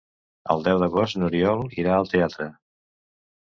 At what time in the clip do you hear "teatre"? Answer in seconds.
2.15-2.49